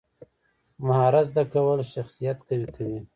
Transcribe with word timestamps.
مهارت 0.87 1.25
زده 1.31 1.43
کول 1.53 1.79
شخصیت 1.93 2.37
قوي 2.47 2.67
کوي. 2.75 2.97